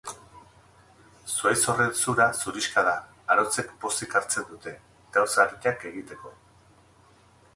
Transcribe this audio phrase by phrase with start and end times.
[1.33, 2.95] Zuhaitz horren zura zurixka da;
[3.35, 4.75] arotzek pozik hartzen dute,
[5.19, 6.33] gauza arinak egiteko.